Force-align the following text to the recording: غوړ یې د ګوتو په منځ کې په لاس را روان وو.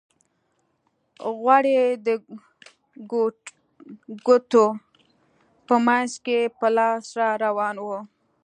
غوړ 1.39 1.63
یې 1.75 1.85
د 2.05 2.07
ګوتو 4.27 4.65
په 5.67 5.75
منځ 5.85 6.11
کې 6.25 6.39
په 6.59 6.67
لاس 6.75 7.03
را 7.19 7.29
روان 7.45 7.75
وو. 7.85 7.99